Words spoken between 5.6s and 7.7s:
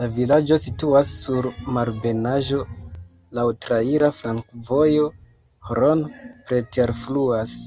Hron preterfluas.